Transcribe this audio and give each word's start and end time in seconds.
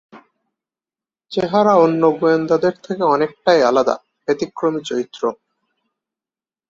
চেহারা 1.31 1.73
অন্য 1.75 2.01
গোয়েন্দাদের 2.19 2.75
থেকে 2.83 3.03
অনেকটাই 3.05 3.59
আলাদা, 3.63 3.95
ব্যতিক্রমী 4.27 4.81
চরিত্র। 4.83 5.23